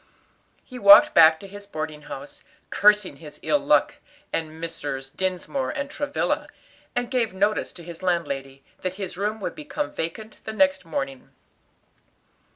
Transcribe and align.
He 0.65 0.79
walked 0.79 1.13
back 1.13 1.39
to 1.39 1.47
his 1.47 1.67
boarding 1.67 2.01
house, 2.01 2.43
cursing 2.71 3.17
his 3.17 3.39
ill 3.43 3.59
luck 3.59 3.97
and 4.33 4.59
Messrs. 4.59 5.11
Dinsmore 5.11 5.69
and 5.69 5.91
Travilla, 5.91 6.47
and 6.95 7.11
gave 7.11 7.35
notice 7.35 7.71
to 7.73 7.83
his 7.83 8.01
landlady 8.01 8.63
that 8.81 8.95
his 8.95 9.15
room 9.15 9.39
would 9.41 9.53
become 9.53 9.91
vacant 9.91 10.39
the 10.43 10.53
next 10.53 10.85
morning. 10.85 11.29